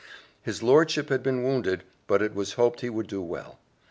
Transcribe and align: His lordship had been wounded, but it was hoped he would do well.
His 0.41 0.63
lordship 0.63 1.09
had 1.09 1.21
been 1.21 1.43
wounded, 1.43 1.83
but 2.07 2.23
it 2.23 2.33
was 2.33 2.53
hoped 2.53 2.81
he 2.81 2.89
would 2.89 3.05
do 3.05 3.21
well. 3.21 3.59